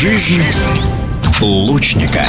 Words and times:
Жизнь 0.00 0.42
лучника. 1.40 2.26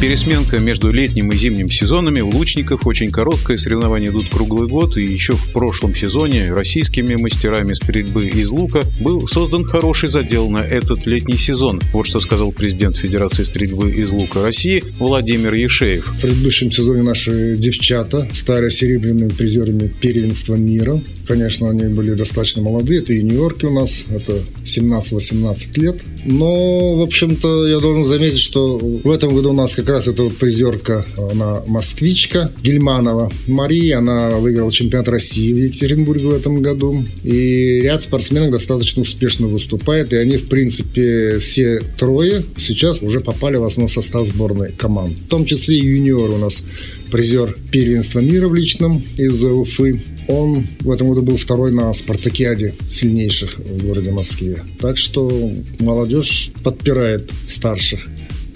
Пересменка 0.00 0.58
между 0.58 0.92
летним 0.92 1.30
и 1.30 1.36
зимним 1.36 1.70
сезонами 1.70 2.20
у 2.20 2.28
лучников 2.28 2.86
очень 2.86 3.10
короткое, 3.10 3.56
соревнования 3.56 4.10
идут 4.10 4.28
круглый 4.30 4.68
год, 4.68 4.96
и 4.96 5.02
еще 5.04 5.32
в 5.34 5.52
прошлом 5.52 5.94
сезоне 5.94 6.52
российскими 6.52 7.14
мастерами 7.14 7.72
стрельбы 7.72 8.26
из 8.26 8.50
лука 8.50 8.82
был 9.00 9.26
создан 9.28 9.64
хороший 9.64 10.08
задел 10.08 10.50
на 10.50 10.58
этот 10.58 11.06
летний 11.06 11.36
сезон. 11.36 11.80
Вот 11.92 12.06
что 12.06 12.20
сказал 12.20 12.52
президент 12.52 12.96
Федерации 12.96 13.44
стрельбы 13.44 13.90
из 13.90 14.10
лука 14.10 14.42
России 14.42 14.82
Владимир 14.98 15.54
Ешеев. 15.54 16.06
В 16.06 16.20
предыдущем 16.20 16.70
сезоне 16.70 17.02
наши 17.02 17.56
девчата 17.56 18.28
стали 18.34 18.68
серебряными 18.70 19.30
призерами 19.30 19.86
первенства 19.86 20.56
мира. 20.56 21.00
Конечно, 21.32 21.70
они 21.70 21.84
были 21.84 22.10
достаточно 22.10 22.60
молодые, 22.60 23.00
это 23.00 23.14
юниорки 23.14 23.64
у 23.64 23.70
нас, 23.70 24.04
это 24.10 24.38
17-18 24.66 25.80
лет. 25.80 25.96
Но, 26.26 26.98
в 26.98 27.00
общем-то, 27.00 27.68
я 27.68 27.80
должен 27.80 28.04
заметить, 28.04 28.38
что 28.38 28.76
в 28.76 29.10
этом 29.10 29.34
году 29.34 29.48
у 29.48 29.54
нас 29.54 29.74
как 29.74 29.88
раз 29.88 30.08
эта 30.08 30.24
вот 30.24 30.36
призерка, 30.36 31.06
она 31.32 31.62
москвичка 31.66 32.52
Гельманова. 32.62 33.32
Мария, 33.48 33.96
она 33.96 34.28
выиграла 34.28 34.70
чемпионат 34.70 35.08
России 35.08 35.54
в 35.54 35.56
Екатеринбурге 35.56 36.26
в 36.26 36.34
этом 36.34 36.60
году. 36.60 37.02
И 37.24 37.80
ряд 37.80 38.02
спортсменов 38.02 38.50
достаточно 38.50 39.00
успешно 39.00 39.46
выступает. 39.46 40.12
И 40.12 40.16
они, 40.16 40.36
в 40.36 40.48
принципе, 40.48 41.38
все 41.38 41.80
трое 41.98 42.42
сейчас 42.58 43.00
уже 43.00 43.20
попали 43.20 43.56
в 43.56 43.64
основной 43.64 43.88
состав 43.88 44.26
сборной 44.26 44.72
команд. 44.72 45.16
В 45.16 45.28
том 45.28 45.46
числе 45.46 45.78
и 45.78 45.86
юниор 45.86 46.28
у 46.28 46.36
нас 46.36 46.62
призер 47.10 47.56
первенства 47.70 48.20
мира 48.20 48.48
в 48.48 48.54
личном 48.54 49.02
из 49.16 49.42
Уфы. 49.42 50.02
Он 50.28 50.66
в 50.80 50.90
этом 50.90 51.08
году 51.08 51.22
был 51.22 51.36
второй 51.36 51.72
на 51.72 51.92
спартакиаде 51.92 52.74
сильнейших 52.88 53.58
в 53.58 53.86
городе 53.86 54.10
Москве. 54.10 54.62
Так 54.80 54.98
что 54.98 55.50
молодежь 55.80 56.52
подпирает 56.62 57.30
старших. 57.48 58.06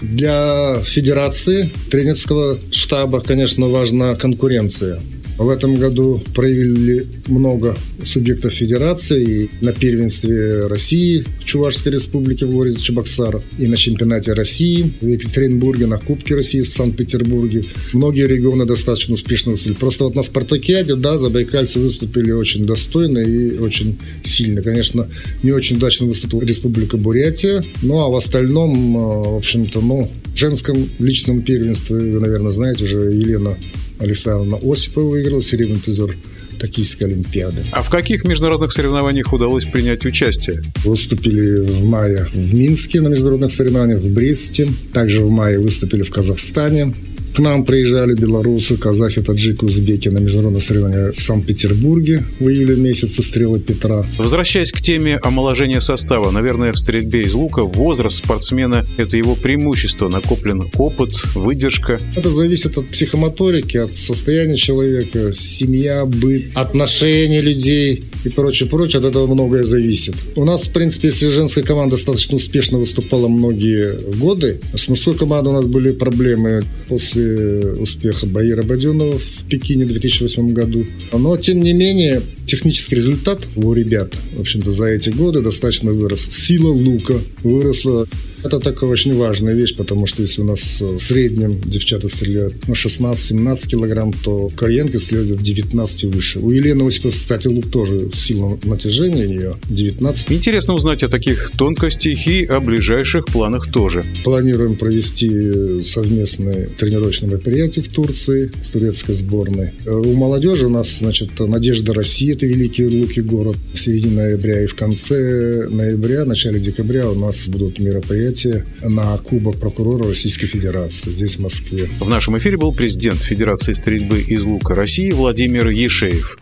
Для 0.01 0.79
федерации 0.85 1.71
тренерского 1.89 2.59
штаба, 2.71 3.19
конечно, 3.19 3.67
важна 3.67 4.13
конкуренция. 4.15 4.99
В 5.37 5.49
этом 5.49 5.75
году 5.75 6.19
проявили 6.33 7.05
много 7.27 7.77
субъектов 8.03 8.53
федерации 8.53 9.43
и 9.43 9.49
на 9.61 9.71
первенстве 9.71 10.65
России 10.65 11.23
в 11.39 11.45
Чувашской 11.45 11.91
республике 11.93 12.47
в 12.47 12.51
городе 12.51 12.77
Чебоксар, 12.77 13.41
и 13.59 13.67
на 13.67 13.77
чемпионате 13.77 14.33
России 14.33 14.91
в 14.99 15.07
Екатеринбурге, 15.07 15.85
на 15.85 15.99
Кубке 15.99 16.35
России 16.35 16.61
в 16.61 16.69
Санкт-Петербурге. 16.69 17.65
Многие 17.93 18.25
регионы 18.25 18.65
достаточно 18.65 19.13
успешно 19.13 19.51
выступили. 19.51 19.75
Просто 19.75 20.05
вот 20.05 20.15
на 20.15 20.23
Спартакиаде, 20.23 20.95
да, 20.95 21.19
забайкальцы 21.19 21.79
выступили 21.79 22.31
очень 22.31 22.65
достойно 22.65 23.19
и 23.19 23.57
очень 23.59 23.97
сильно. 24.23 24.63
Конечно, 24.63 25.07
не 25.43 25.51
очень 25.51 25.77
удачно 25.77 26.07
выступила 26.07 26.41
Республика 26.41 26.97
Бурятия, 26.97 27.63
ну 27.83 27.99
а 27.99 28.09
в 28.09 28.15
остальном, 28.15 28.97
э, 28.97 28.99
в 29.29 29.35
общем-то, 29.35 29.81
ну, 29.81 30.09
в 30.33 30.37
женском 30.37 30.77
личном 30.97 31.41
первенстве, 31.41 31.95
вы, 31.95 32.19
наверное, 32.19 32.51
знаете 32.51 32.85
уже, 32.85 32.97
Елена 32.97 33.55
Александровна 33.99 34.57
Осипова 34.57 35.09
выиграла 35.09 35.41
серебряный 35.41 35.79
призер 35.79 36.15
Токийской 36.59 37.07
Олимпиады. 37.07 37.63
А 37.71 37.81
в 37.81 37.89
каких 37.89 38.23
международных 38.23 38.71
соревнованиях 38.71 39.31
удалось 39.31 39.65
принять 39.65 40.05
участие? 40.05 40.61
Выступили 40.83 41.57
в 41.59 41.85
мае 41.85 42.27
в 42.33 42.53
Минске 42.53 43.01
на 43.01 43.09
международных 43.09 43.51
соревнованиях, 43.51 44.01
в 44.01 44.13
Бресте. 44.13 44.67
Также 44.93 45.23
в 45.23 45.29
мае 45.29 45.59
выступили 45.59 46.03
в 46.03 46.11
Казахстане. 46.11 46.93
К 47.37 47.39
нам 47.39 47.65
приезжали 47.65 48.15
белорусы, 48.15 48.77
казахи, 48.77 49.21
таджики, 49.21 49.63
узбеки 49.63 50.09
на 50.09 50.17
международное 50.17 50.59
соревнование 50.59 51.11
в 51.11 51.21
Санкт-Петербурге 51.21 52.23
в 52.39 52.49
июле 52.49 52.75
месяце 52.77 53.21
«Стрелы 53.21 53.59
Петра». 53.59 54.03
Возвращаясь 54.17 54.71
к 54.71 54.81
теме 54.81 55.17
омоложения 55.17 55.79
состава, 55.79 56.31
наверное, 56.31 56.73
в 56.73 56.79
стрельбе 56.79 57.21
из 57.21 57.35
лука 57.35 57.61
возраст 57.61 58.25
спортсмена– 58.25 58.87
это 58.97 59.17
его 59.17 59.35
преимущество, 59.35 60.09
накоплен 60.09 60.63
опыт, 60.79 61.13
выдержка. 61.35 61.99
Это 62.15 62.31
зависит 62.31 62.75
от 62.79 62.87
психомоторики, 62.87 63.77
от 63.77 63.95
состояния 63.95 64.55
человека, 64.55 65.31
семья, 65.31 66.05
быт, 66.07 66.45
отношения 66.55 67.41
людей 67.41 68.03
и 68.27 68.29
прочее, 68.29 68.69
прочее. 68.69 68.99
От 68.99 69.05
этого 69.05 69.33
многое 69.33 69.63
зависит. 69.63 70.15
У 70.35 70.45
нас, 70.45 70.67
в 70.67 70.71
принципе, 70.71 71.07
если 71.07 71.29
женская 71.29 71.63
команда 71.63 71.95
достаточно 71.95 72.37
успешно 72.37 72.77
выступала 72.77 73.27
многие 73.27 73.95
годы, 74.17 74.59
с 74.75 74.87
мужской 74.87 75.15
командой 75.15 75.49
у 75.49 75.53
нас 75.53 75.65
были 75.65 75.91
проблемы 75.91 76.63
после 76.87 77.59
успеха 77.79 78.25
Баира 78.25 78.63
Баденова 78.63 79.17
в 79.17 79.43
Пекине 79.49 79.85
в 79.85 79.89
2008 79.89 80.53
году. 80.53 80.85
Но, 81.13 81.37
тем 81.37 81.61
не 81.61 81.73
менее, 81.73 82.21
технический 82.47 82.95
результат 82.95 83.47
у 83.55 83.73
ребят, 83.73 84.13
в 84.33 84.39
общем-то, 84.39 84.71
за 84.71 84.85
эти 84.85 85.09
годы 85.09 85.41
достаточно 85.41 85.91
вырос. 85.91 86.27
Сила 86.31 86.69
лука 86.69 87.15
выросла. 87.43 88.07
Это 88.43 88.59
такая 88.59 88.89
очень 88.89 89.15
важная 89.15 89.53
вещь, 89.53 89.75
потому 89.75 90.07
что 90.07 90.21
если 90.21 90.41
у 90.41 90.45
нас 90.45 90.79
в 90.79 90.99
среднем 90.99 91.59
девчата 91.59 92.07
стреляют 92.07 92.67
на 92.67 92.73
16-17 92.73 93.67
килограмм, 93.67 94.13
то 94.13 94.49
Корьенко 94.55 94.99
стреляет 94.99 95.31
в 95.31 95.41
19 95.41 96.03
и 96.03 96.07
выше. 96.07 96.39
У 96.39 96.51
Елены 96.51 96.87
Осипов, 96.87 97.13
кстати, 97.13 97.47
лук 97.47 97.69
тоже 97.69 98.09
сильно 98.13 98.57
натяжение 98.63 99.27
у 99.27 99.29
нее 99.29 99.57
19. 99.69 100.31
Интересно 100.31 100.75
узнать 100.75 101.03
о 101.03 101.09
таких 101.09 101.51
тонкостях 101.57 102.27
и 102.27 102.45
о 102.45 102.61
ближайших 102.61 103.25
планах 103.25 103.71
тоже. 103.71 104.03
Планируем 104.23 104.75
провести 104.75 105.83
совместное 105.83 106.69
тренировочное 106.77 107.29
мероприятие 107.29 107.83
в 107.83 107.89
Турции 107.89 108.51
с 108.61 108.67
турецкой 108.67 109.13
сборной. 109.13 109.71
У 109.85 110.13
молодежи 110.13 110.67
у 110.67 110.69
нас, 110.69 110.99
значит, 110.99 111.37
Надежда 111.39 111.93
России 111.93 112.36
это 112.37 112.45
Великий 112.45 112.85
Луки 112.85 113.19
город. 113.21 113.57
В 113.73 113.79
середине 113.79 114.15
ноября 114.15 114.63
и 114.63 114.67
в 114.67 114.75
конце 114.75 115.67
ноября, 115.69 116.23
начале 116.23 116.59
декабря 116.59 117.09
у 117.09 117.15
нас 117.15 117.47
будут 117.47 117.79
мероприятия 117.79 118.63
на 118.83 119.17
Кубок 119.17 119.57
прокурора 119.57 120.09
Российской 120.09 120.45
Федерации 120.45 121.09
здесь, 121.09 121.37
в 121.37 121.39
Москве. 121.39 121.89
В 121.99 122.07
нашем 122.07 122.37
эфире 122.37 122.57
был 122.57 122.71
президент 122.73 123.23
Федерации 123.23 123.73
стрельбы 123.73 124.21
из 124.21 124.43
лука 124.43 124.75
России 124.75 125.09
Владимир 125.09 125.69
Ешеев. 125.69 126.37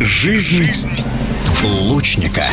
Жизнь 0.00 0.64
лучника. 1.62 2.46